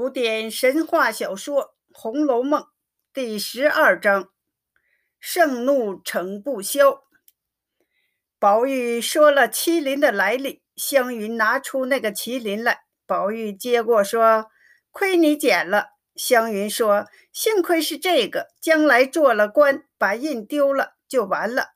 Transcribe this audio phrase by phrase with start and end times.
[0.00, 2.62] 古典神话小说《红楼梦》
[3.12, 4.30] 第十二章：
[5.20, 7.02] 盛怒逞不消。
[8.38, 14.46] 宝玉说了麒麟的来历，湘云拿出那个麒麟来，宝玉接过说
[14.90, 21.72] ：“亏你捡了。”湘云说：“幸亏是这个，将来做了官，把印丢了就完了。”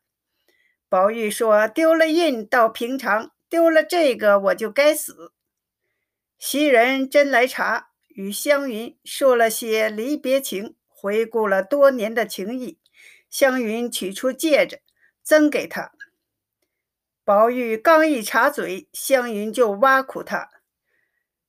[0.88, 5.34] 宝玉说：“丢了印倒平常，丢了这个我就该死。”
[6.40, 7.90] 袭人真来查。
[8.14, 12.78] 与湘云说了些离别情，回顾了多年的情谊。
[13.28, 14.82] 湘云取出戒指，
[15.20, 15.90] 赠给他。
[17.24, 20.48] 宝玉刚一插嘴，湘云就挖苦他，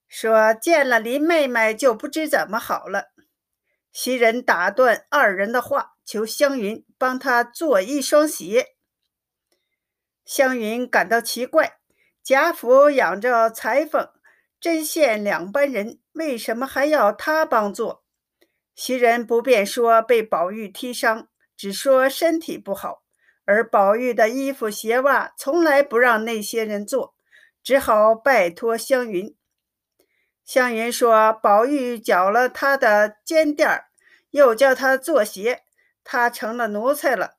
[0.08, 3.12] 说见了林妹妹就不知怎么好了。
[3.92, 8.76] 袭人打断二人的话，求湘云帮他做一双鞋。
[10.26, 11.78] 湘云感到奇怪，
[12.24, 14.10] 贾府养着裁缝。
[14.60, 18.04] 针线两班人，为什么还要他帮做？
[18.74, 21.28] 袭人不便说被宝玉踢伤，
[21.58, 23.04] 只说身体不好。
[23.44, 27.16] 而宝玉的衣服鞋袜从来不让那些人做，
[27.62, 29.36] 只好拜托湘云。
[30.44, 33.88] 湘云说：“宝玉缴了他的肩垫儿，
[34.32, 35.64] 又叫他做鞋，
[36.04, 37.36] 他成了奴才了。”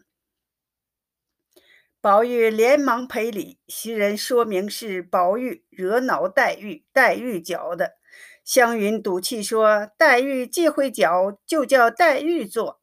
[2.00, 7.95] 宝玉连忙赔礼，袭人说明是宝玉惹恼黛玉，黛玉搅的。
[8.46, 12.78] 湘云赌气说：“黛玉既会脚，就叫黛玉做。”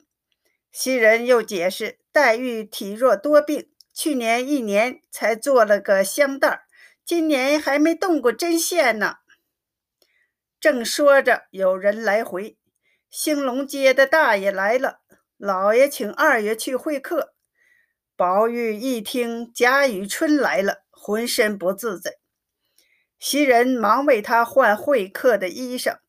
[0.69, 6.65] 袭人又解释：“黛玉体弱多病，去年一年才做了个香袋
[7.05, 9.19] 今年还没动过针线呢。”
[10.59, 12.57] 正说着，有人来回，
[13.09, 14.99] 兴隆街的大爷来了，
[15.37, 17.33] 老爷请二爷去会客。
[18.17, 22.17] 宝玉一听贾雨村来了，浑身不自在。
[23.23, 25.99] 袭人忙为他换会客的衣裳，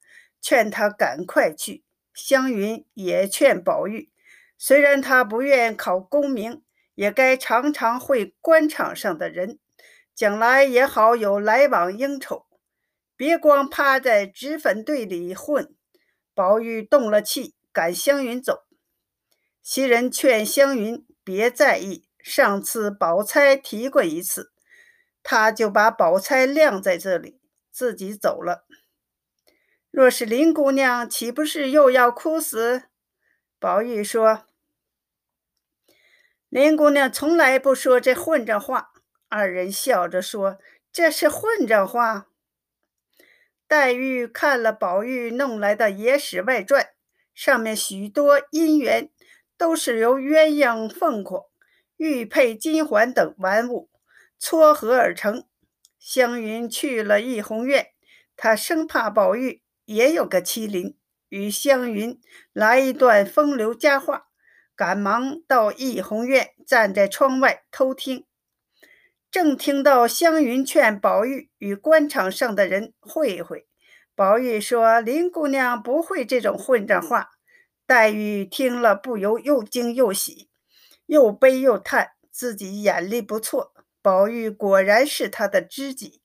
[0.41, 1.85] 劝他赶快去。
[2.13, 4.11] 湘云也劝宝玉，
[4.59, 6.65] 虽然他不愿考功名，
[6.97, 9.61] 也该常常会官场上的人，
[10.13, 12.47] 将来也好有来往应酬，
[13.17, 15.73] 别光趴在脂粉队里混。
[16.35, 18.65] 宝玉动了气，赶湘云走。
[19.63, 21.07] 袭人劝湘云。
[21.23, 24.53] 别在意，上次宝钗提过一次，
[25.25, 27.41] 他就把宝钗晾在这里，
[27.73, 28.65] 自己走了。
[29.91, 32.85] 若是林姑娘，岂不是又要哭死？
[33.59, 34.47] 宝玉说
[36.49, 38.93] ：“林姑娘从来不说这混账话。”
[39.29, 40.61] 二人笑着说
[40.93, 42.29] ：“这是混账话。”
[43.67, 46.85] 黛玉看了宝玉弄来的《野史外传》，
[47.35, 49.11] 上面许多姻缘。
[49.57, 51.45] 都是由鸳鸯凤凰、
[51.97, 53.89] 玉佩金环等玩物
[54.45, 55.47] 撮合而成。
[55.99, 57.93] 湘云去了怡红院，
[58.37, 60.99] 她生怕宝玉也有个麒麟，
[61.31, 62.21] 与湘云
[62.53, 64.27] 来一段风流佳话，
[64.77, 68.27] 赶忙到怡红院，站在窗外偷听。
[69.31, 73.67] 正听到湘云劝宝玉与官场上的人会会，
[74.15, 77.31] 宝玉说：“林姑娘不会这种混账话。”
[77.89, 80.51] 黛玉听了，不由又惊又喜，
[81.07, 83.74] 又悲又叹，自己眼力不错，
[84.05, 86.21] 宝玉果然是他的知己，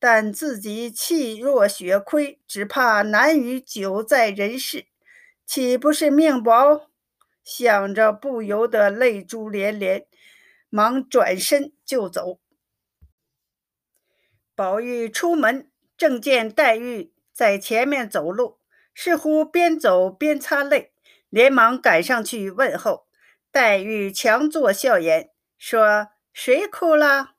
[0.00, 4.86] 但自己气若血亏，只怕难于久在人世，
[5.46, 6.90] 岂不是命薄？
[7.44, 10.04] 想着，不由得泪珠连连，
[10.68, 12.40] 忙转身就走。
[14.56, 18.58] 宝玉出门，正见黛玉在前面走路，
[18.96, 20.92] 似乎边走边擦泪。
[21.28, 23.06] 连忙赶上去问候，
[23.52, 27.34] 黛玉强作笑颜，说：“谁哭了？”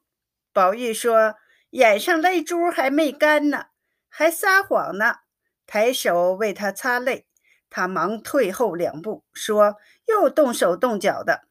[0.53, 1.35] 宝玉说
[1.71, 3.67] ：“眼上泪珠还没干呢，
[4.07, 5.17] 还撒谎呢。”
[5.65, 7.25] 抬手为他擦泪，
[7.69, 11.47] 他忙退后两步，说：“又动手动脚的，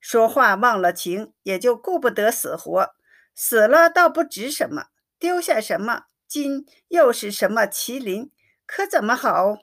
[0.00, 2.94] 说话忘了情，也就顾不得死活。
[3.34, 4.86] 死了倒不值什么，
[5.18, 8.32] 丢下什么金，又是什么麒麟，
[8.66, 9.58] 可怎么好？”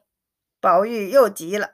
[0.62, 1.72] 宝玉又急了。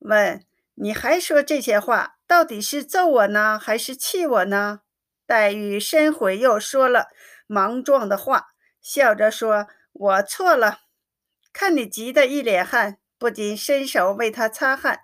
[0.00, 4.82] 问你还说这些话，到底是揍我呢，还是气我呢？
[5.26, 7.08] 黛玉深悔，又说了
[7.46, 8.48] 莽撞的话，
[8.82, 10.80] 笑着说：“我错了。”
[11.54, 15.00] 看你急得一脸汗，不禁伸手为他擦汗。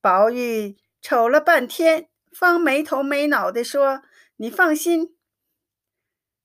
[0.00, 4.02] 宝玉瞅了半天，方没头没脑地说
[4.36, 5.16] ：“你放心。”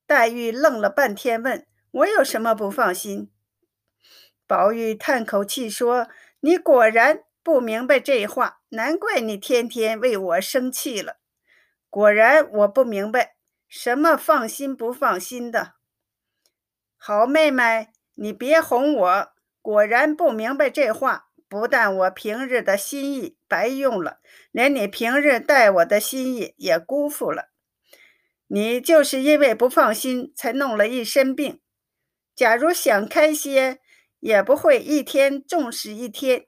[0.08, 3.30] 黛玉愣了半天，问我有什么不放心？
[4.48, 6.08] 宝玉叹口气说
[6.40, 11.18] ：“你果然。”不明白这话，难怪你天天为我生气了。
[11.90, 13.36] 果然，我不明白
[13.68, 15.76] 什么放心不放心的。
[16.98, 19.30] 好妹妹，你别哄我，
[19.62, 24.20] 果然不明白这话，不但我平日的心意白用了，
[24.52, 27.50] 连你平日待我的心意也辜负了。
[28.48, 31.62] 你就是因为不放心，才弄了一身病。
[32.36, 33.80] 假如想开些，
[34.20, 36.47] 也不会一天重视一天。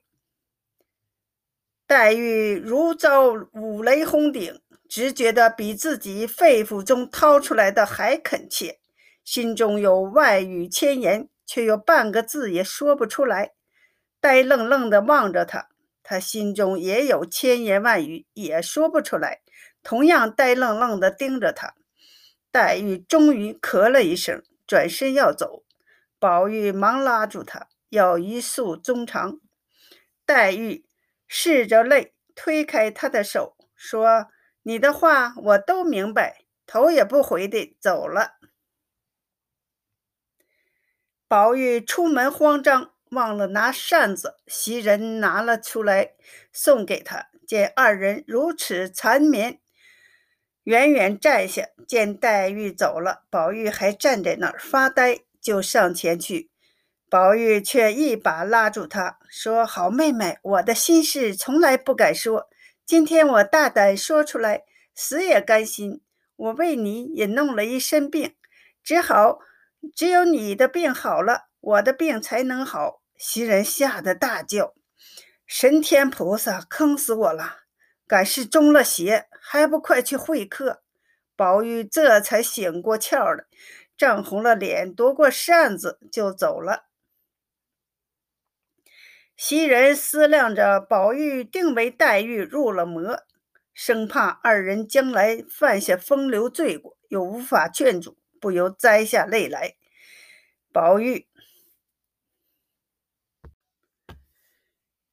[1.90, 8.78] 黛玉如遭五雷轰顶，只觉得比自己肺腑中掏出来的还恳切，
[9.24, 13.54] 心中有万语千言，却又半个字也说不出来，
[14.20, 15.66] 呆愣愣地望着他。
[16.04, 19.40] 他心中也有千言万语，也说不出来，
[19.82, 21.74] 同样呆愣愣地盯着他。
[22.52, 25.64] 黛玉终于咳了一声，转身要走，
[26.20, 29.40] 宝玉忙拉住他，要一诉衷肠。
[30.24, 30.84] 黛玉。
[31.30, 34.26] 拭着泪，推开他的手，说
[34.64, 38.32] ：“你的话我都明白，头也不回地走了。”
[41.28, 46.14] 宝玉出门慌张，忘了拿扇子，袭人拿了出来
[46.52, 47.28] 送给他。
[47.46, 49.60] 见二人如此缠绵，
[50.64, 56.50] 远远站下，见黛玉走了，宝玉还站在那儿发呆，就上前去。
[57.10, 62.48] 宝玉却一把拉住她，说：“好妹妹，我的心事从来不敢说，
[62.86, 64.62] 今天我大胆说出来，
[64.94, 66.02] 死也甘心。
[66.36, 68.36] 我为你也弄了一身病，
[68.84, 69.40] 只好
[69.92, 74.74] 只有你的病好了，我的病才能好。”袭人吓得大叫
[75.44, 77.56] ：“神天菩萨，坑死我了！
[78.06, 80.82] 敢是中了邪，还不快去会客？”
[81.34, 83.46] 宝玉这才醒过窍来，
[83.98, 86.84] 涨红了脸，夺过扇子就走了。
[89.42, 93.24] 袭人思量着，宝玉定为黛玉入了魔，
[93.72, 99.76] 生怕二人将来犯下风流罪过，又无法劝阻，不由摘下泪来。
[100.74, 101.26] 宝玉，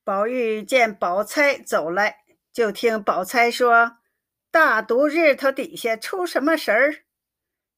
[0.03, 2.17] 宝玉见宝钗走来，
[2.51, 3.99] 就听宝钗说
[4.51, 7.05] ：“大毒日头底下出什么神儿？”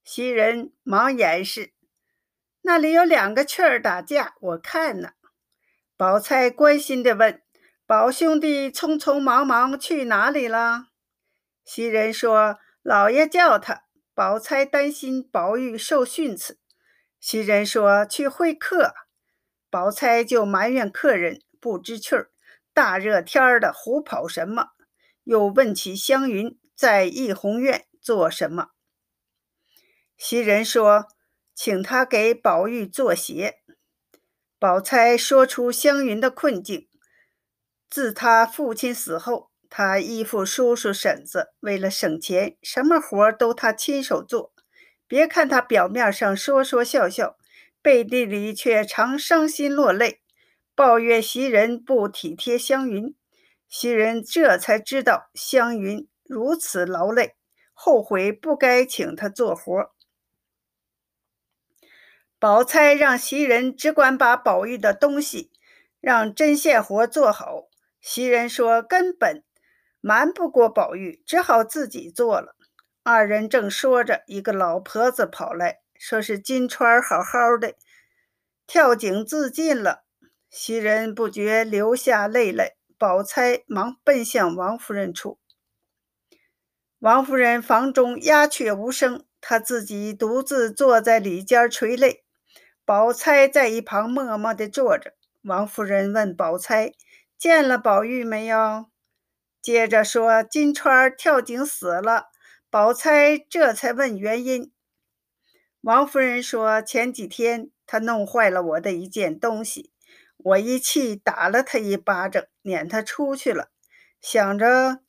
[0.03, 1.73] 袭人忙掩饰
[2.63, 5.11] ：“那里有两个雀儿打架，我看呢。”
[5.99, 7.41] 宝钗关心地问
[7.85, 10.85] ：“宝兄弟匆匆忙忙去哪里了？”
[11.65, 13.83] 袭人说：“老爷叫他。”
[14.15, 16.57] 宝钗担心宝玉受训斥，
[17.19, 18.93] 袭人说：“去会客。”
[19.69, 22.31] 宝钗就埋怨客人不知趣儿，
[22.73, 24.67] 大热天儿的胡跑什么？
[25.25, 28.69] 又问起湘云在怡红院做什么？
[30.15, 31.09] 袭人说
[31.53, 33.58] ：“请他给宝玉做鞋。”
[34.59, 36.89] 宝钗说出湘云的困境：
[37.89, 44.51] 自他父亲死后，他依附叔叔婶子，为了省钱，什么活都他亲手做。
[45.07, 47.37] 别看他表面上说说笑笑，
[47.81, 50.19] 背地里却常伤心落泪，
[50.75, 53.15] 抱怨袭人不体贴湘云。
[53.69, 57.35] 袭人这才知道湘云如此劳累，
[57.73, 59.95] 后悔不该请他做活。
[62.39, 65.51] 宝钗让袭人只管把宝玉的东西
[65.99, 67.67] 让针线活做好。
[67.99, 69.43] 袭人说根本
[69.99, 72.55] 瞒不过宝玉，只好自己做了。
[73.03, 77.73] 二人正说着，一个老婆子跑来说是金钏好好的
[78.65, 80.03] 跳井自尽了。
[80.49, 82.75] 袭人不觉流下泪来。
[82.97, 85.39] 宝钗忙奔向王夫人处。
[86.99, 92.25] 王夫人房中鸦雀无声，她自己独自坐在里间垂泪。
[92.89, 95.13] 宝钗在一旁默默地坐着。
[95.43, 96.93] 王夫人问宝钗
[97.37, 98.87] ：“见了宝玉没有？”
[99.61, 102.29] 接着说：“金钏跳井死了。”
[102.71, 104.73] 宝钗这才问原因。
[105.81, 109.91] 王夫人说：“前几天他弄坏了我的一件东西，
[110.37, 113.69] 我一气打了他一巴掌，撵他出去了。
[114.19, 115.01] 想着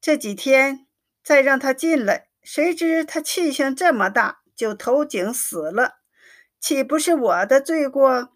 [0.00, 0.86] 这几天
[1.22, 5.96] 再让他进来，谁知他气性这么大，就投井死了。”
[6.60, 8.32] 岂不是我的罪过？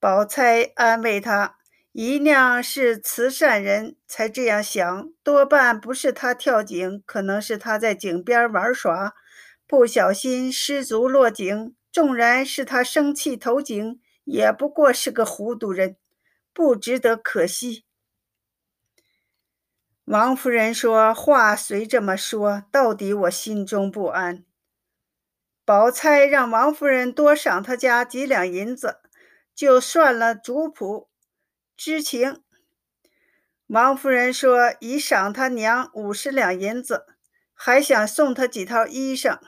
[0.00, 1.56] 宝钗安慰他
[1.92, 5.10] ：“姨娘是慈善人，才这样想。
[5.22, 9.14] 多半不是他跳井，可能是他在井边玩耍，
[9.66, 11.74] 不小心失足落井。
[11.92, 15.96] 纵然是他生气投井，也不过是个糊涂人，
[16.52, 17.84] 不值得可惜。”
[20.06, 24.44] 王夫人说：“话虽这么说，到底我心中不安。”
[25.66, 28.98] 宝钗让王夫人多赏他家几两银子，
[29.54, 31.06] 就算了主仆
[31.74, 32.42] 知情。
[33.66, 37.06] 王夫人说：“已赏他娘五十两银子，
[37.54, 39.38] 还想送他几套衣裳。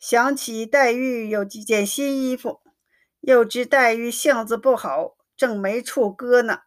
[0.00, 2.60] 想起黛玉有几件新衣服，
[3.20, 6.58] 又知黛玉性子不好，正没处搁呢，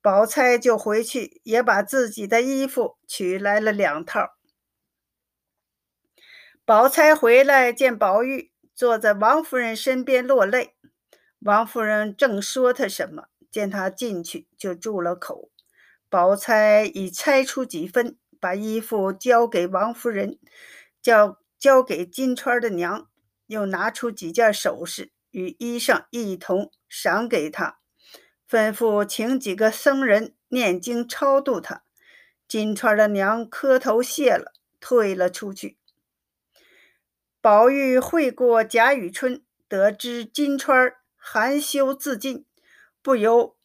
[0.00, 4.36] 宝钗就回去，也把自己的衣服取来了两套。
[6.64, 10.74] 宝钗回来见宝玉坐在王夫人身边落泪，
[11.40, 15.50] 王夫人正说他什么，见他进去就住了口。
[16.08, 20.38] 宝钗已猜出几分，把衣服交给王夫人，
[21.02, 23.08] 交交给金钏的娘，
[23.46, 25.12] 又拿出几件首饰。
[25.32, 27.78] 与衣裳一同赏给他，
[28.48, 31.84] 吩咐请几个僧人念经超度他。
[32.48, 35.78] 金钏的娘磕头谢了，退了出去。
[37.42, 42.44] 宝玉会过贾雨村，得知金钏含羞自尽，
[43.00, 43.56] 不由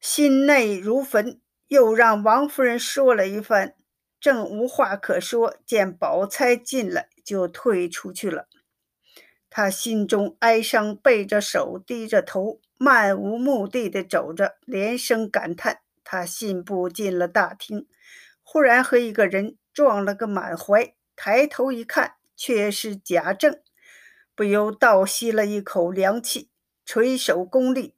[0.00, 3.76] 心内如焚，又让王夫人说了一番，
[4.18, 8.48] 正无话可说，见宝钗进来，就退出去了。
[9.48, 15.82] 他心中哀伤，背着手，低着头，漫无目的的走着，连声感叹。
[16.02, 17.86] 他信步进了大厅，
[18.42, 23.60] 忽然和一个人撞了个满怀，抬头一看，却是贾政，
[24.34, 26.50] 不由倒吸了一口凉气，
[26.84, 27.94] 垂手恭立。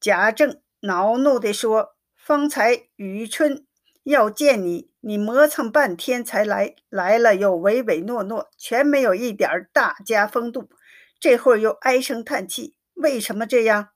[0.00, 3.66] 贾政恼怒地说：“方才雨春。”
[4.04, 10.68] 要见你，你磨蹭半天才来，来了又唯唯诺诺，全没有一点大家风度。
[11.18, 13.92] 这会儿又唉声叹气，为什么这样？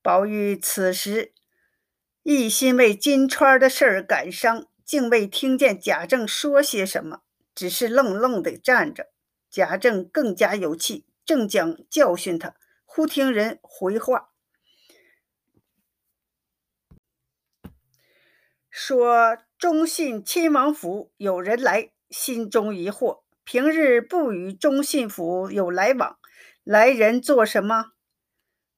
[0.00, 1.32] 宝玉此时
[2.22, 7.22] 一心为金钏的事儿感伤，竟未听见贾政说些什么，
[7.54, 9.10] 只是愣愣地站着。
[9.50, 12.54] 贾政更加有气，正将教训他，
[12.84, 14.30] 忽听人回话。
[18.70, 23.22] 说忠信亲王府有人来，心中疑惑。
[23.42, 26.18] 平日不与忠信府有来往，
[26.62, 27.86] 来人做什么？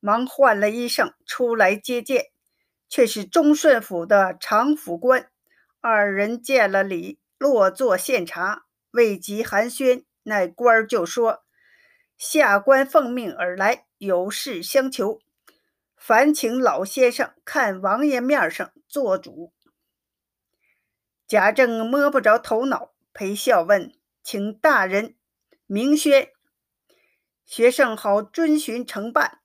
[0.01, 2.31] 忙换了衣裳出来接见，
[2.89, 5.31] 却是忠顺府的常府官。
[5.81, 11.43] 二人见了礼，落座献茶，未及寒暄，那官儿就说
[12.17, 15.19] ：“下官奉命而来，有事相求，
[15.97, 19.53] 烦请老先生看王爷面上做主。”
[21.27, 25.17] 贾政摸不着头脑，陪笑问：“请大人
[25.67, 26.29] 明宣，
[27.45, 29.41] 学生好遵循承办。”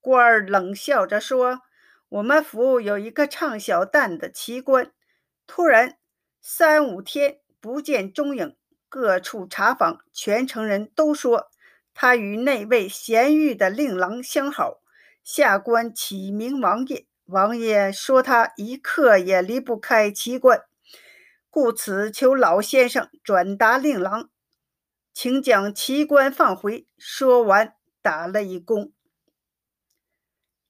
[0.00, 1.60] 官儿冷笑着说
[2.08, 4.92] ：“我们府有一个唱小旦的奇官，
[5.46, 5.97] 突然
[6.40, 8.56] 三五天不见踪影，
[8.88, 11.50] 各处查访，全城人都说
[11.92, 14.80] 他与那位贤玉的令郎相好。
[15.22, 20.62] 下官启明王爷，王爷说他一刻也离不开奇官。”
[21.50, 24.30] 故此，求老先生转达令郎，
[25.12, 26.86] 请将奇官放回。
[26.96, 28.92] 说完，打了一躬。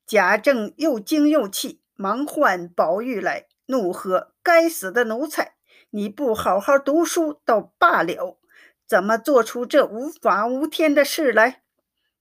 [0.07, 5.58] 贾政又惊又气，忙唤宝玉来，怒喝：“该死的奴才！
[5.91, 8.39] 你不好好读书倒罢了，
[8.87, 11.63] 怎么做出这无法无天的事来？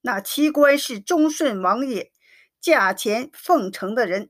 [0.01, 2.13] 那奇官是忠顺王爷
[2.61, 4.29] 驾前奉承的人，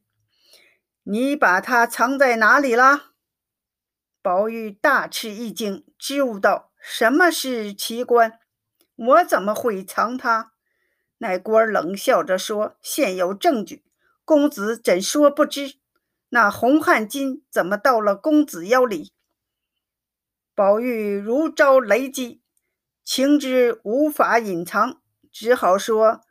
[1.04, 3.14] 你把他藏在哪里了？”
[4.24, 8.40] 宝玉大吃一惊，支吾道：“什么是奇官？
[8.96, 10.54] 我怎么会藏他？”
[11.20, 13.84] 那官冷笑着说：“现有证据，
[14.26, 15.76] 公子怎说不知？
[16.30, 19.12] 那红汗巾怎么到了公子腰里？”
[20.58, 22.42] 宝玉如遭雷击，
[23.06, 25.00] 情知无法隐藏，
[25.32, 26.22] 只好说：“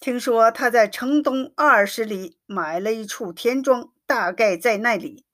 [0.00, 5.26] 听说他在城东二十里买了一处田庄，大概在那里。”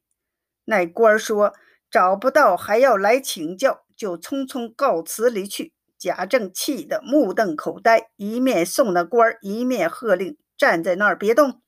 [0.66, 1.54] 那官说
[1.88, 5.72] 找不到，还要来请教，就匆匆告辞离去。
[5.96, 11.62] 贾政气得目瞪口呆，一面送那官，一面喝令站在那儿别动，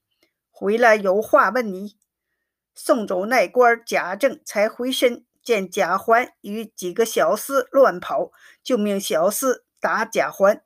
[0.50, 1.96] 回来有话问你。
[2.74, 8.32] 送走那官，贾政才回身，见贾环与几个小厮乱跑，
[8.64, 10.64] 就命小厮打贾环。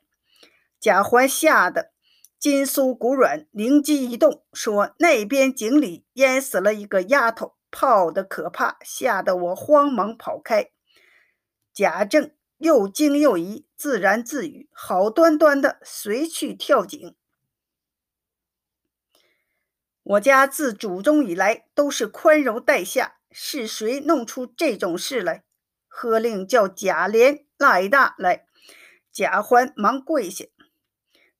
[0.80, 1.92] 贾环吓得
[2.38, 7.54] 筋酥骨软，灵机一动，说那边井里淹死了一个丫头。
[7.72, 10.70] 泡的可怕，吓得我慌忙跑开。
[11.72, 17.14] 贾政又惊又疑，自言自语：“好端端的，谁去跳井？
[20.02, 25.44] 我家自祖宗以来都是宽容待下，是谁弄出这种事来？”
[25.88, 28.46] 喝令叫贾琏、赖大来。
[29.12, 30.46] 贾环忙跪下，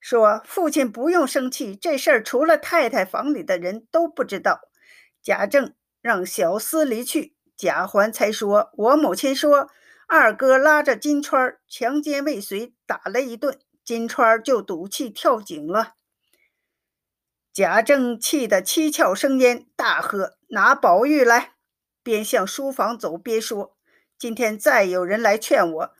[0.00, 4.61] 说：“父亲不用生气，这事儿除了太太房里的人都不知道。”
[5.23, 5.75] 贾政。
[6.02, 9.68] 让小厮离去，贾环才说：“我母亲说，
[10.09, 15.92] 二哥拉着金钏强奸未遂，打了一顿，金钏就赌气跳井了。
[17.52, 21.52] 贾政气得七窍生烟，大喝：“拿宝玉来！”
[22.10, 23.76] 边向书房走边说
[24.18, 25.94] ：“今天再有人来劝我，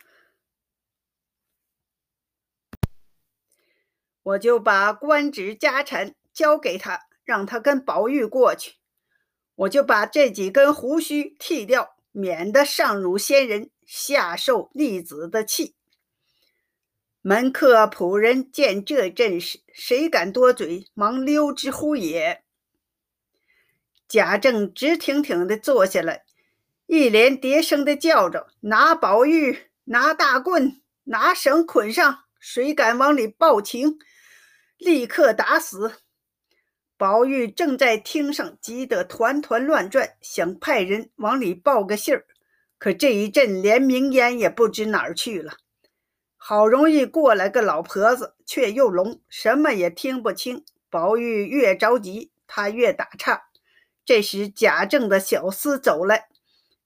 [4.25, 8.79] 我就把官职家产交给他，让他跟宝玉过去。
[9.55, 15.77] 我就把这几根胡须剃掉，免得上辱先人，下受逆子的气。”
[17.23, 20.89] 门客仆人见这阵势，谁敢多嘴？
[20.93, 22.43] 忙溜之乎也。
[24.11, 26.25] 贾政直挺挺地坐下来，
[26.87, 32.25] 一连叠声地叫着：“拿宝玉，拿大棍，拿绳捆上！
[32.41, 34.01] 谁敢往里报情，
[34.79, 35.93] 立刻打死！”
[36.99, 42.27] 宝玉正在厅上急得团团乱转，想派人往里报个信儿，
[42.79, 45.53] 可这一阵连名烟也不知哪儿去了。
[46.37, 50.65] 好容易过来个老婆子，却又聋，什么也听不清。
[50.91, 53.50] 宝玉越着急，他越打岔。
[54.11, 56.31] 这时贾政的小厮走来，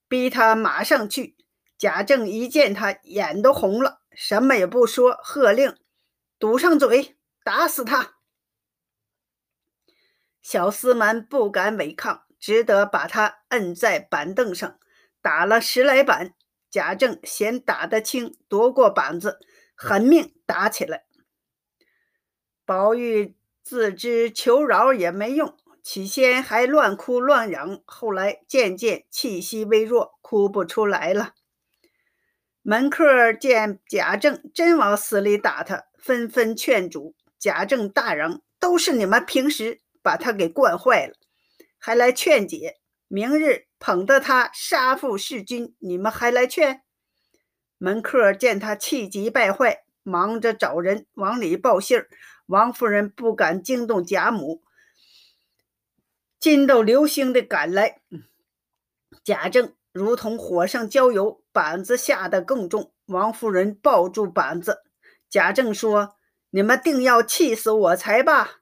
[0.07, 1.39] 逼他马上去。
[1.79, 5.75] 贾政一见他，眼都红了，什么也不说，喝令
[6.39, 8.17] 堵上嘴，打死他。
[10.43, 14.79] 小厮们不敢违抗，只得把他摁在板凳上，
[15.23, 16.35] 打了十来板。
[16.71, 19.41] 贾政嫌打得轻，夺过板子，
[19.75, 21.07] 狠命打起来。
[22.67, 31.35] 宝玉自知求饶也没用，起先还乱哭乱嚷，后来渐渐气息微弱，哭不出来了。
[32.63, 37.15] 门客见贾政真往死里打他，纷纷劝阻。
[37.39, 41.13] 贾政大嚷：“都是你们平时把他给惯坏了，
[41.79, 46.81] 还来劝解。”明日捧得他杀父弑君，你们还来劝？
[47.77, 52.09] 门客见他气急败坏，忙着找人往里报信儿。
[52.47, 54.63] 王夫人不敢惊动贾母，
[56.45, 58.03] 筋斗流星的赶来。
[59.25, 62.93] 贾政如同火上浇油，板子下得更重。
[63.07, 64.83] 王夫人抱住板子，
[65.31, 66.17] 贾政说
[66.53, 68.57] ：“你们定要气死我才罢。”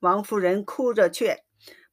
[0.00, 1.44] 王夫人哭着劝：“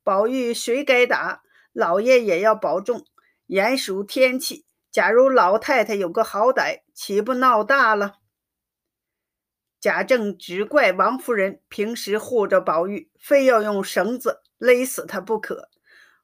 [0.03, 3.05] 宝玉谁该打？”老爷也要保重，
[3.45, 4.65] 严暑天气。
[4.91, 8.15] 假如老太太有个好歹，岂不闹大了？
[9.86, 15.69] 贾政只怪王夫人平时护着宝玉，非要用绳子勒死他不可。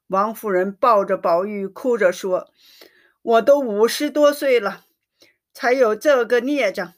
[0.08, 2.52] 王夫人抱着宝玉，哭着说
[3.22, 4.86] ：“我都五十多岁了，
[5.54, 6.94] 才有这个孽障。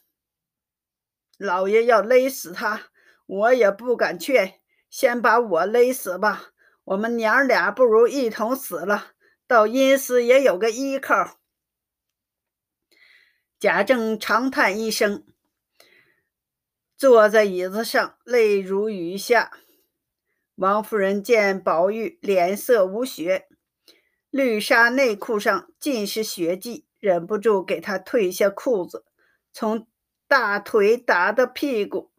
[1.36, 2.84] 老爷要勒死他，
[3.26, 4.54] 我也不敢劝，
[4.88, 6.52] 先把我勒死吧。”
[6.84, 9.12] 我们娘俩不如一同死了，
[9.46, 11.38] 到阴司也有个依靠。
[13.60, 15.26] 贾政长叹一声，
[17.04, 19.50] 坐在椅子上，泪如雨下。
[20.54, 23.46] 王夫人见宝玉脸色无血，
[24.30, 29.04] 绿纱内裤上尽是血迹，忍不住给他褪下裤子，
[29.52, 29.86] 从
[30.26, 32.10] 大腿打到屁股，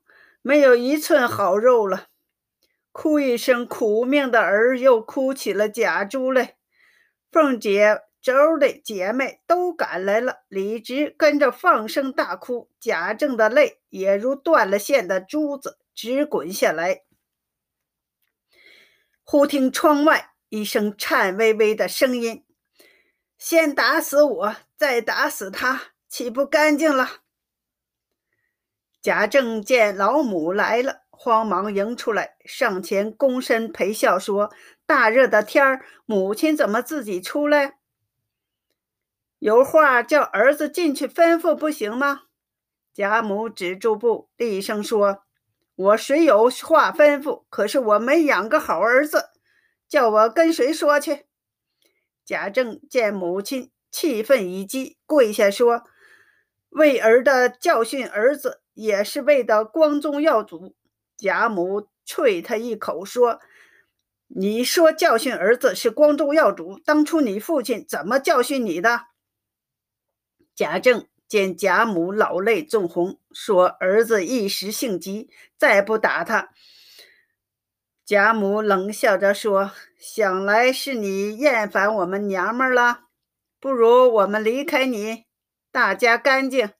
[0.43, 2.09] 没有一寸好肉了。
[2.91, 6.57] 哭一声，苦命的儿又哭起了假珠来。
[7.31, 12.71] 凤姐、周的姐妹都赶来了，李直跟着放声大哭。
[12.79, 17.03] 贾政的泪也如断了线的珠子直滚下来。
[19.23, 22.43] 忽听窗外一声颤巍巍的声音
[23.37, 27.07] ：“先打死我，再打死他，岂不干净了？”
[29.03, 31.03] 贾政见老母来了。
[31.11, 34.51] 慌忙迎出来，上前躬身陪笑说
[34.87, 37.77] ：“大热的天儿，母亲怎么自己出来？
[39.39, 42.23] 有话叫儿子进去吩咐不行吗？”
[42.93, 45.23] 贾母止住步，厉声说
[45.75, 49.31] ：“我虽有话吩咐，可是我没养个好儿子，
[49.89, 51.25] 叫我跟谁说去？”
[52.25, 55.83] 贾政见母亲气愤已激，跪下说
[56.69, 60.73] ：“为儿的教训儿子，也是为的光宗耀祖。”
[61.17, 63.39] 贾母啐他一口，说
[64.27, 69.07] ：“你说教训儿子是光宗耀祖，当初你父亲怎么教训你的？”
[70.55, 76.49] 贾政见贾母老泪纵横，说：“儿子一时性急，再不打他。”
[78.05, 83.05] 贾母冷笑着说：“想来是你厌烦我们娘们了，
[83.59, 85.25] 不如我们离开你，
[85.71, 86.71] 大家干净。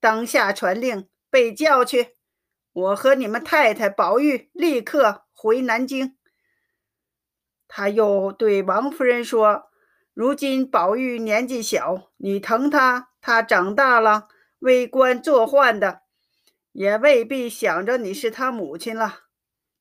[0.00, 2.16] 当下传令，备轿去。”
[2.72, 6.16] 我和你们太太宝玉立刻回南京。
[7.66, 9.64] 他又对王夫人说
[10.14, 14.28] ：“如今宝玉年纪小，你疼他，他长大了
[14.58, 16.02] 为官做宦的，
[16.72, 19.20] 也未必想着你是他母亲了。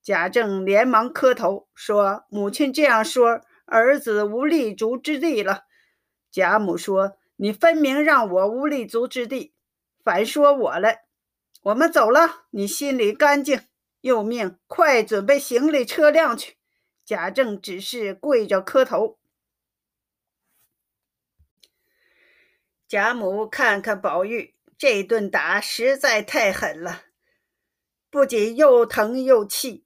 [0.02, 5.66] 贾政连忙磕头说：“母亲这样说，儿子无立足之地了。”
[6.32, 9.54] 贾母说：“你分明让我无立足之地，
[10.04, 10.96] 反说我了。
[11.64, 13.62] 我们走了，你心里干净。”
[14.02, 16.56] 又命快准备行李车辆去。
[17.04, 19.19] 贾政只是跪着磕头。
[22.90, 27.04] 贾母看看宝玉，这顿打实在太狠了，
[28.10, 29.86] 不仅又疼又气，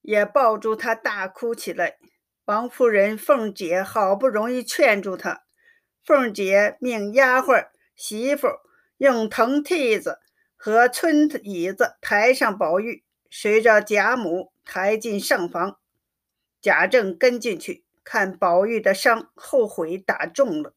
[0.00, 1.98] 也抱住他大哭起来。
[2.46, 5.42] 王夫人、凤姐好不容易劝住他，
[6.02, 8.48] 凤姐命丫鬟、媳妇
[8.96, 10.18] 用藤梯子
[10.56, 15.78] 和村椅子抬上宝玉，随着贾母抬进上房。
[16.62, 20.72] 贾政跟进去看宝玉的伤，后悔打重了。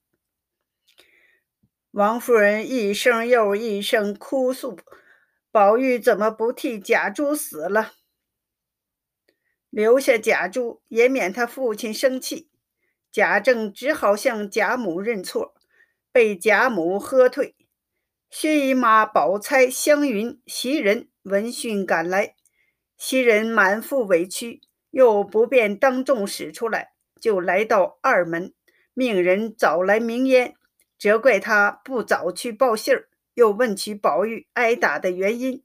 [1.91, 4.80] 王夫人一声又一声哭诉
[5.51, 7.91] ：“宝玉怎么不替贾珠死了？
[9.69, 12.49] 留下贾珠，也免他父亲生气。”
[13.12, 15.54] 贾政只好向贾母认错，
[16.13, 17.58] 被贾母喝退。
[18.30, 22.38] 薛姨妈、宝钗、湘云、袭人闻讯赶来，
[22.95, 28.54] 袭人满腹委屈，又不便当众使出来，就来到二门，
[28.93, 30.56] 命人找来明烟。
[31.01, 35.63] 责怪他不早去报信儿，又问起宝玉挨打的原因。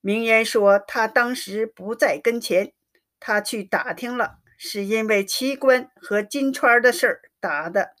[0.00, 2.72] 明言说他当时不在跟前，
[3.18, 7.96] 他去打听了，是因为奇观和金钏的事儿打的。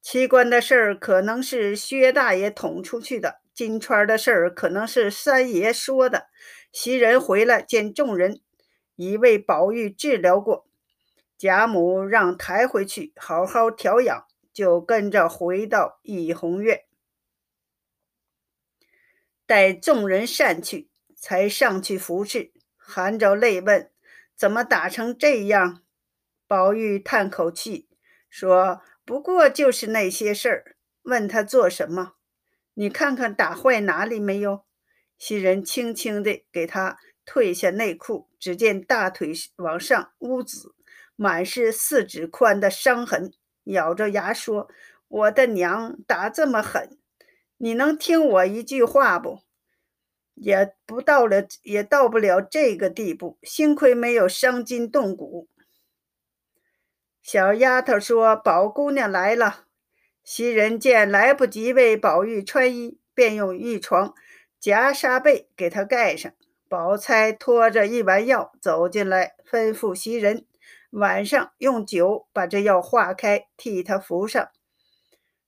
[0.00, 6.28] 奇观的事儿可能是薛大爷捅出去的，金钏的事儿可能是三爷说的。
[6.70, 8.40] 袭人回来见众人，
[8.94, 10.68] 已为宝玉治疗过，
[11.36, 14.29] 贾母让抬回去好好调养。
[14.60, 16.84] 就跟着回到怡红院，
[19.46, 23.90] 待众人散去，才上去服侍，含着泪问
[24.36, 25.82] ：“怎么打成这样？”
[26.46, 27.88] 宝玉叹口气
[28.28, 32.16] 说：“不过就是那些事儿。”问他做什么？
[32.74, 34.66] 你看看打坏哪里没有？
[35.16, 40.74] 袭人轻轻地给他褪下内裤，只见大腿往上乌紫，
[41.16, 43.32] 满是四指宽的伤痕。
[43.64, 44.68] 咬着牙说
[45.08, 46.98] ：“我的娘，打这么狠，
[47.58, 49.40] 你能听我一句话不？
[50.34, 53.38] 也不到了，也到不了这个地步。
[53.42, 55.48] 幸亏没有伤筋动骨。”
[57.22, 59.66] 小丫头说：“宝姑娘来了。”
[60.24, 64.14] 袭人见来不及为宝玉穿衣，便用一床
[64.58, 66.32] 夹纱被给他盖上。
[66.68, 70.46] 宝钗拖着一碗药走进来，吩咐袭人。
[70.90, 74.50] 晚上用酒把这药化开，替他服上，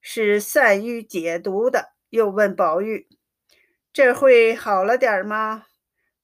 [0.01, 1.93] 是散瘀解毒的。
[2.09, 3.07] 又问宝玉
[3.91, 5.65] ：“这会好了点吗？”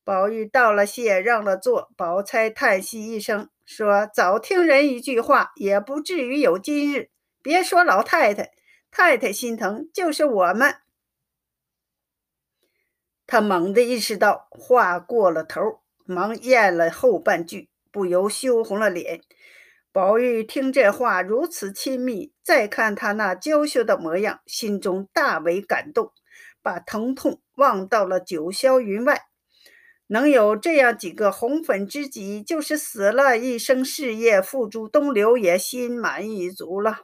[0.06, 1.92] 宝玉道了谢，让了座。
[1.98, 7.12] 宝钗叹息一声，说：“早听人一句话，也不至于有今日。
[7.42, 8.52] 别说老太太，
[8.90, 10.78] 太太心疼，就是我们。”
[13.28, 17.69] 他猛地意识到话过了头，忙咽了后半句。
[17.92, 19.22] 不由羞红了脸。
[19.92, 26.12] 宝玉听这话如此亲密，再看他那娇羞的模样，心中大为感动，
[26.62, 29.24] 把疼痛忘到了九霄云外。
[30.12, 37.02] 能有这样几个红粉知己，就是死了一生事业付诸东流，也心满意足了。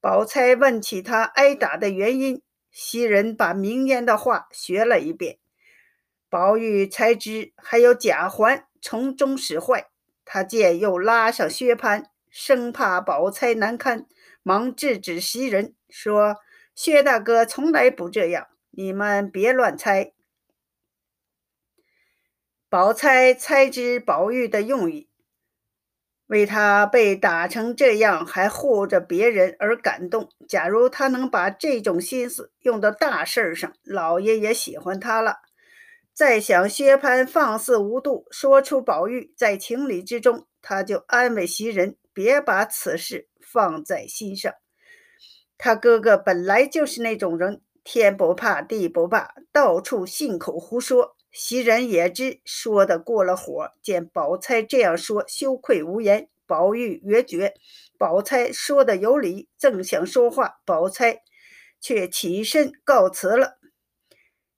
[0.00, 5.38] 宝钗问起他挨打的原因，袭人把明烟的话学了一遍，
[6.28, 8.64] 宝玉才知还有贾环。
[8.80, 9.86] 从中使坏，
[10.24, 14.06] 他见又拉上薛蟠，生怕宝钗难堪，
[14.42, 16.36] 忙制止袭人说
[16.74, 20.12] ：“薛大哥从来不这样，你们别乱猜。”
[22.70, 25.08] 宝钗猜知宝玉的用意，
[26.28, 30.30] 为他被打成这样还护着别人而感动。
[30.48, 35.40] 假如他能把这种心思用到大事上，老爷也喜欢他了。
[36.20, 44.52] 再想薛蟠放肆无度，说出宝玉在情理之中，他就安慰袭人，别把此事放在心上。
[45.56, 51.16] 他哥哥本来就是那种人，天不怕地不怕，到处信口胡说。
[51.32, 56.28] 袭人也知说的过了火，见宝钗这样说，羞愧无言。
[56.46, 57.54] 宝玉越觉
[57.96, 61.22] 宝钗说的有理，正想说话，宝钗
[61.80, 63.56] 却起身告辞了。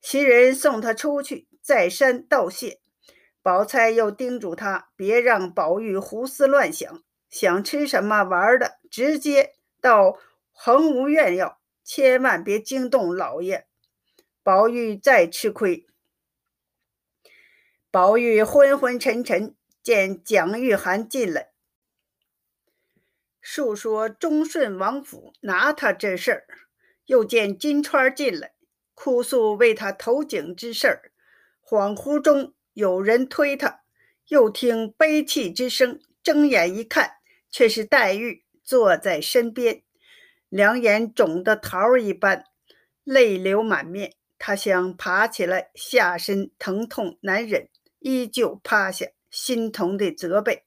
[0.01, 1.47] 袭人送他出去。
[1.63, 2.81] 再三道谢，
[3.41, 10.19] 宝钗又叮嘱他别让宝玉胡思乱想，想吃什么玩的，直接到
[10.51, 13.69] 恒芜院要，千万别惊动老爷。
[14.43, 15.87] 宝玉再吃亏。
[17.93, 21.53] 宝玉昏昏沉沉，见蒋玉菡进来，
[23.41, 26.43] 述说忠顺王府拿他这事儿；
[27.07, 28.55] 又见金钏进来，
[28.95, 31.12] 哭诉为他投井之事儿。
[31.73, 33.81] 恍惚中有人推他，
[34.29, 37.13] 又听悲泣之声，睁眼一看，
[37.51, 39.83] 却是黛玉坐在身边，
[40.51, 42.45] 两眼肿得桃儿一般，
[43.05, 44.13] 泪流满面。
[44.39, 50.65] 他想爬起来，下身疼痛难忍，依旧趴下，心疼地责备：“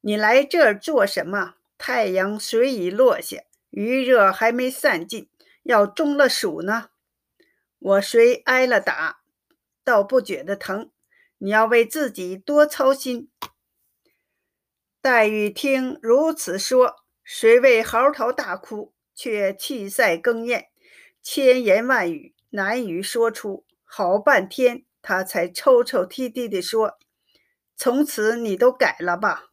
[0.00, 1.56] 你来这儿做什么？
[1.76, 3.38] 太阳虽已落下，
[3.70, 5.28] 余热还没散尽，
[5.64, 6.90] 要中了暑呢。
[7.80, 9.22] 我虽挨了打。”
[9.84, 10.90] 倒不觉得疼，
[11.38, 13.30] 你要为自己多操心。
[15.02, 20.70] 黛玉听如此说，虽未嚎啕大哭，却气塞哽咽，
[21.22, 23.66] 千言万语难于说出。
[23.84, 26.98] 好半天，她才抽抽啼啼地说
[27.76, 29.44] ：“从此你都改了吧？”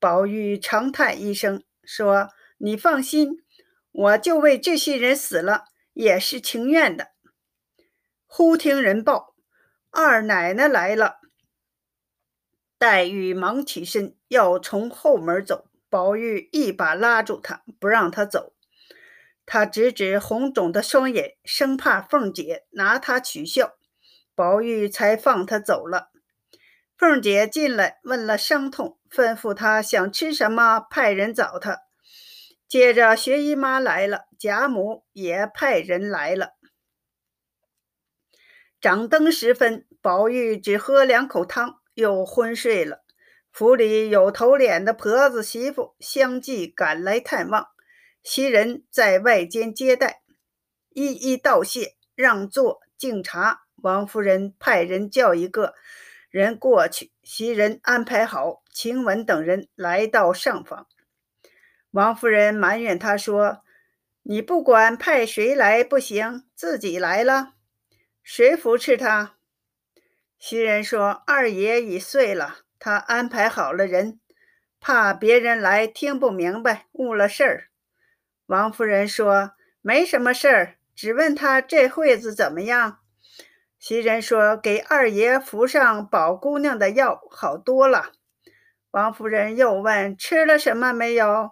[0.00, 3.44] 宝玉长叹一声，说：“你放心，
[3.92, 7.10] 我就为这些人死了，也是情愿的。”
[8.26, 9.29] 忽听人报。
[9.90, 11.18] 二奶奶来了，
[12.78, 18.54] 黛玉忙起身要从后门走，宝玉一把拉住她，不让她走。
[19.44, 23.74] 他指指红肿的双眼，生怕凤姐拿他取笑，
[24.36, 26.12] 宝玉才放她走了。
[26.96, 31.80] 凤姐进来问了伤痛，吩咐她想吃什么，派人找她。
[32.68, 36.52] 接着薛姨妈来了，贾母也派人来了。
[38.80, 43.02] 掌灯时分，宝玉只喝两口汤，又昏睡了。
[43.52, 47.66] 府里有头脸的婆子媳妇相继赶来探望，
[48.22, 50.22] 袭人在外间接待，
[50.94, 53.62] 一一道谢，让座敬茶。
[53.82, 55.74] 王夫人派人叫一个
[56.30, 60.86] 人过去，袭人安排好，晴雯等人来到上房。
[61.90, 63.62] 王夫人埋怨他说
[64.22, 67.54] ：“你不管派谁来不行，自己来了。”
[68.32, 69.34] 谁扶持他？
[70.38, 74.20] 袭人说：“二爷已睡了，他安排好了人，
[74.78, 77.64] 怕别人来听不明白，误了事儿。”
[78.46, 83.00] 王夫人说：“没什么事儿，只问他这会子怎么样。”
[83.80, 88.12] 袭人说：“给二爷服上宝姑娘的药，好多了。”
[88.92, 91.50] 王夫人又问：“吃了什么没有？”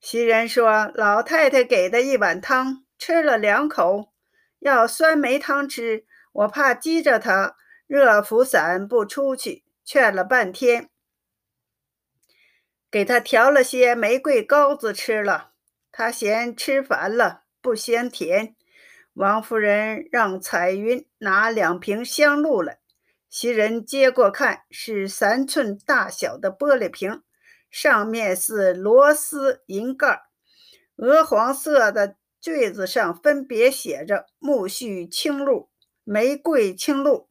[0.00, 4.08] 袭人说：“老太太给的一碗汤，吃了两口。”
[4.62, 7.56] 要酸梅汤吃，我怕激着他，
[7.88, 10.88] 热伏散不出去，劝了半天，
[12.88, 15.50] 给他调了些玫瑰膏子吃了，
[15.90, 18.54] 他嫌吃烦了，不嫌甜。
[19.14, 22.78] 王夫人让彩云拿两瓶香露来，
[23.28, 27.20] 袭人接过看，是三寸大小的玻璃瓶，
[27.68, 30.22] 上面是螺丝银盖，
[30.94, 32.14] 鹅黄色的。
[32.42, 35.70] 坠子上分别写着“木须青露
[36.02, 37.28] ”“玫瑰青露”，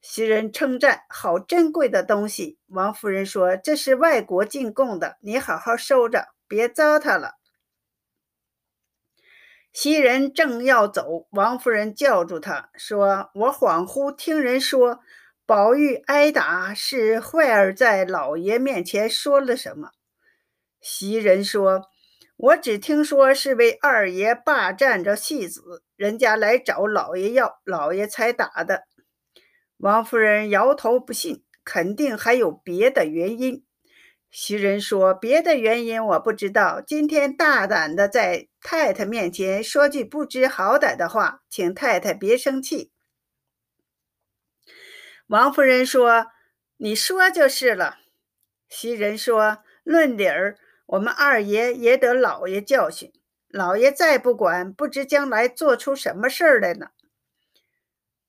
[0.00, 7.34] 袭人称赞：“好珍贵的东西。”王夫人说：“这是外国进贡的，你好好收着，别糟蹋了。”
[9.74, 15.00] 袭人正要走，王夫人叫住她说：“我恍惚听人说，
[15.44, 19.90] 宝玉挨打是坏儿在老爷面前说了什么？”
[20.80, 21.90] 袭人说。
[22.36, 28.84] 我只听说是为二爷霸占着戏子，人家来找老爷要，老爷才打的。
[29.78, 33.64] 王夫人摇头不信，肯定还有别的原因。
[34.30, 42.92] 袭人说：“别的原因我不知道，今天大胆的在太太面前说句不知好歹的话，请太太别生气。”
[45.28, 46.26] 王夫人说
[46.76, 47.96] ：“你说就是了。”
[48.68, 53.12] 袭人说：“论理儿。”我们二爷也得老爷教训，
[53.48, 56.90] 老爷再不管，不知将来做出什么事儿来呢。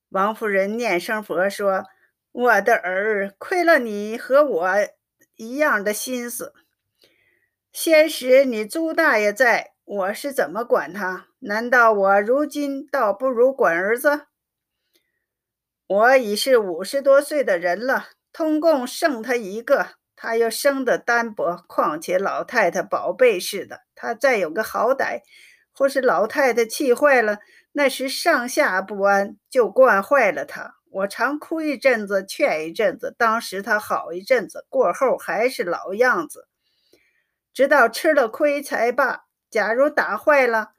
[0.10, 1.84] 王夫人念声佛说
[2.32, 4.70] ：“我的儿，亏了你和我
[5.36, 6.54] 一样的心思。
[7.72, 11.28] 先时你朱大爷在，我是怎么管他？
[11.40, 14.28] 难道我如今倒不如管儿子？
[15.86, 25.22] 我已是五十多岁的人了，通共剩他一个。”他又生得单薄，况且老太太宝贝似的，他再有个好歹，
[25.72, 27.38] 或是老太太气坏了，
[27.72, 30.74] 那时上下不安，就惯坏了他。
[30.90, 36.48] 我常哭一阵子，劝一阵子，当时他好一阵子，过后还是老样子，
[37.54, 39.26] 直到吃了亏才罢。
[39.52, 40.72] 假如打坏了，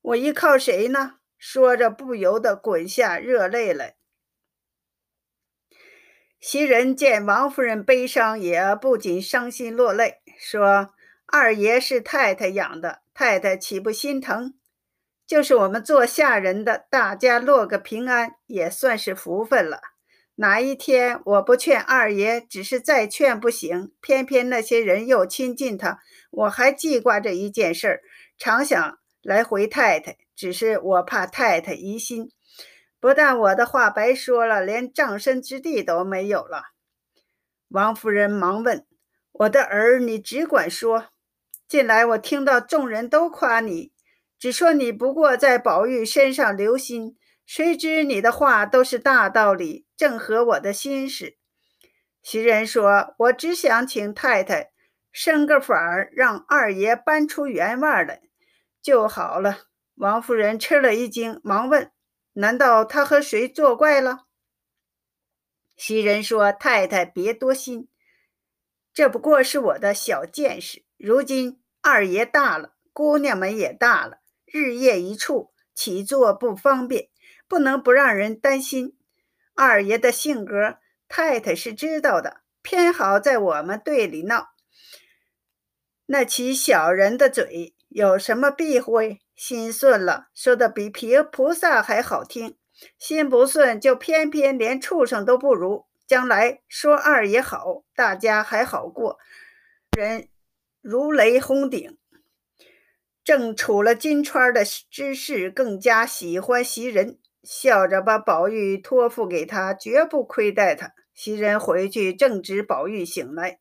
[0.00, 1.14] 我依靠谁呢？
[1.38, 3.94] 说着不由得滚下热泪来。
[6.42, 10.92] 袭人见王夫人悲伤，也不禁伤心落泪，说
[11.26, 14.52] ：“二爷是太太养的，太太岂不心疼？
[15.24, 19.82] 就是我们做下人的，大家落个平安，也算是福分了。
[20.34, 26.00] 哪一天我不劝二爷，只是再劝不行，偏偏那些人又亲近他，
[26.32, 28.00] 我还记挂着一件事儿，
[28.36, 32.32] 常想来回太太，只是我怕太太疑心。”
[33.02, 36.66] 不但我的话白说了，连葬身之地都没有了。
[37.66, 38.86] 王夫人忙问
[39.32, 41.08] ：“我的儿，你只管说。
[41.66, 43.92] 近来我听到众人都夸你，
[44.38, 51.36] 只说你不过在宝玉身上留心，谁知你的话都是大道理，正合我的心事。”
[52.22, 54.70] 袭人说：“我只想请太太
[55.10, 58.22] 生个法儿，让二爷搬出园外来
[58.80, 59.62] 就好了。”
[59.96, 61.90] 王夫人吃了一惊，忙问。
[62.34, 64.26] 难道他和谁作怪了？
[65.76, 67.88] 袭人说：“太太别多心，
[68.94, 70.84] 这不过是我的小见识。
[70.96, 77.08] 如今二爷大了，姑娘们也大了，日夜一处，起坐不方便，
[77.48, 78.96] 不能不让人担心。
[79.54, 84.50] 二爷的性格，太太是知道的，偏好在我们队里闹，
[86.06, 92.56] 那起小人的嘴，有什么避讳？”心顺了，说的比皮菩萨还好听；
[92.98, 95.86] 心不顺，就偏偏连畜生都不如。
[96.06, 99.18] 将来说二爷好，大家还好过。
[99.96, 100.28] 人
[100.80, 101.96] 如雷轰顶，
[103.24, 110.92] 正处了金钏的之事，更加喜欢袭人，笑着把宝玉托付给他，绝不亏待他。
[111.14, 113.58] 袭人回去，正值宝玉醒来。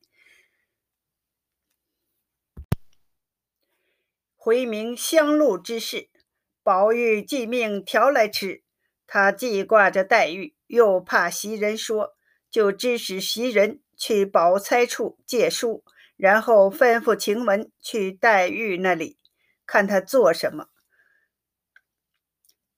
[4.44, 6.10] 回明香露之事，
[6.64, 8.64] 宝玉既命调来吃，
[9.06, 12.16] 他既挂着黛玉，又怕袭人说，
[12.50, 15.84] 就指使袭人去宝钗处借书，
[16.18, 19.20] 然后吩咐晴雯去黛玉那里
[19.68, 20.70] 看他做什么。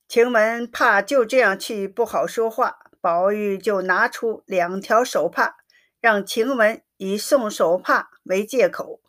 [0.09, 5.55] 晴雯怕就这样去不好说话，宝玉就拿出两条手帕，
[6.01, 9.01] 让晴雯以送手帕为借口。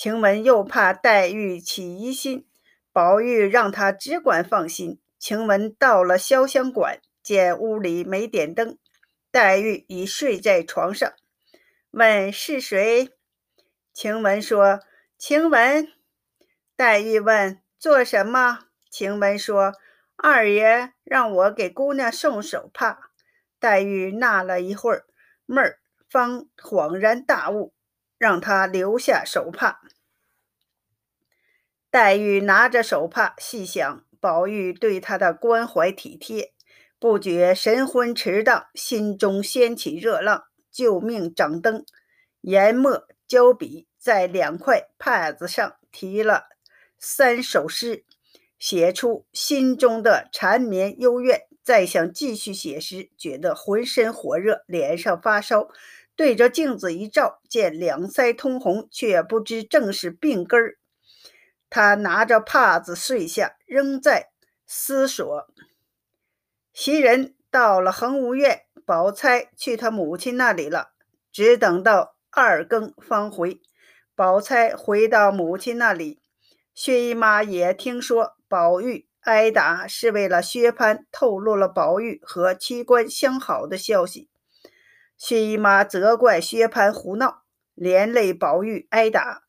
[0.00, 2.48] 晴雯又怕黛玉起疑心，
[2.90, 4.98] 宝玉让她只管放心。
[5.18, 8.78] 晴雯到了潇湘馆，见屋里没点灯，
[9.30, 11.12] 黛玉已睡在床上，
[11.90, 13.10] 问是谁？
[13.92, 14.80] 晴雯说
[15.18, 15.86] ：“晴雯。”
[16.74, 18.60] 黛玉问：“做什么？”
[18.90, 19.74] 晴雯说
[20.16, 23.10] ：“二爷让我给姑娘送手帕。”
[23.60, 25.04] 黛玉纳了一会儿
[25.44, 27.74] 闷儿，方恍然大悟。
[28.20, 29.80] 让他留下手帕。
[31.90, 36.52] 黛玉拿着手帕，细想宝玉对她的关怀体贴，
[36.98, 41.86] 不觉神魂迟荡，心中掀起热浪，救命掌灯，
[42.42, 46.44] 研墨胶笔，在两块帕子上题了
[46.98, 48.04] 三首诗，
[48.58, 51.46] 写出心中的缠绵幽怨。
[51.62, 55.68] 再想继续写时，觉得浑身火热，脸上发烧。
[56.20, 60.76] 对着镜子一照，见两腮通红，却不知正是病根儿。
[61.70, 64.28] 他拿着帕子睡下，仍在
[64.66, 65.46] 思索。
[66.74, 70.90] 袭人到了恒芜院，宝钗去她母亲那里了，
[71.32, 73.58] 只等到二更方回。
[74.14, 76.20] 宝钗回到母亲那里，
[76.74, 84.28] 薛姨妈也听说宝玉挨打是为了薛蟠透露了宝玉和七官相好的消息。
[85.20, 87.42] 薛姨妈责怪薛蟠胡闹，
[87.74, 89.42] 连累宝玉挨打。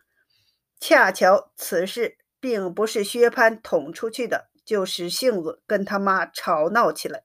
[0.78, 7.24] 恰巧此事并不是薛蟠捅出去的，就使性子跟他妈吵闹起来。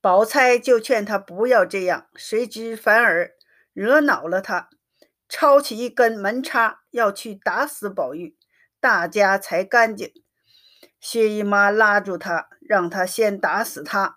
[0.00, 3.36] 宝钗就劝他不要这样，谁知反而
[3.72, 4.68] 惹恼了他，
[5.28, 8.36] 抄起一根门叉要去打死宝玉，
[8.80, 10.12] 大家才干净。
[10.98, 14.16] 薛姨妈拉住他，让他先打死他。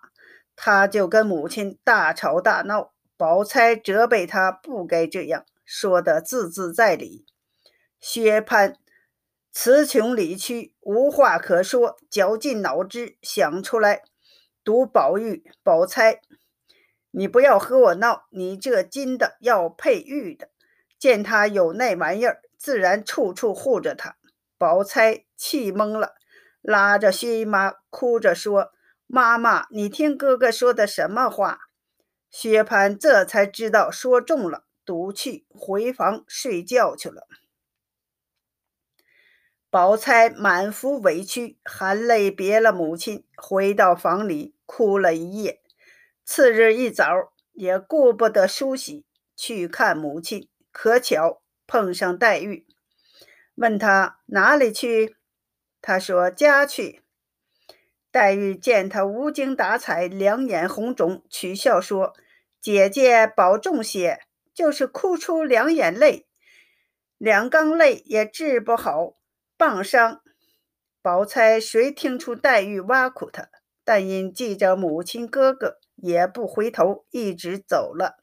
[0.56, 7.26] 他就跟母亲大吵大闹，宝钗责备他不该这样说的，字字在理。
[8.00, 8.74] 薛蟠
[9.52, 14.02] 词穷理屈，无话可说，绞尽脑汁想出来
[14.64, 15.44] 毒宝玉。
[15.62, 16.20] 宝钗，
[17.10, 20.48] 你不要和我闹，你这金的要配玉的。
[20.98, 24.16] 见他有那玩意儿，自然处处护着他。
[24.56, 26.14] 宝钗气懵了，
[26.62, 28.72] 拉着薛姨妈哭着说。
[29.06, 31.60] 妈妈，你听哥哥说的什么话？
[32.30, 37.26] 薛蟠这才知道说中了，赌气回房睡觉去了。
[39.70, 45.62] 宝钗满腹委屈，含泪别了母亲，回到房里哭了一夜。
[46.24, 49.04] 次日一早，也顾不得梳洗，
[49.36, 50.48] 去看母亲。
[50.72, 52.66] 可巧碰上黛玉，
[53.54, 55.16] 问他哪里去？
[55.80, 57.02] 他说家去。
[58.16, 62.14] 黛玉见他无精打采，两眼红肿，取笑说
[62.62, 64.20] ：“姐姐保重些，
[64.54, 66.26] 就是哭出两眼泪，
[67.18, 69.18] 两缸泪也治不好
[69.58, 70.22] 棒伤。”
[71.02, 73.50] 宝钗谁听出黛玉挖苦他，
[73.84, 78.16] 但因记着母亲哥哥，也不回头，一直走了。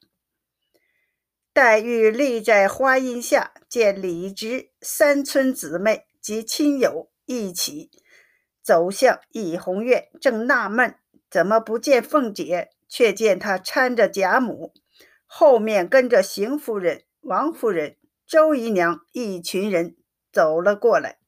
[1.52, 7.92] 黛玉立在花荫下，见李直三村姊妹及亲友一起。
[8.64, 10.96] 走向怡红院，正纳闷
[11.30, 14.72] 怎么不见凤姐，却见她搀着贾母，
[15.26, 19.96] 后面跟着邢夫人、王夫人、周姨娘一群人
[20.32, 21.18] 走了过来。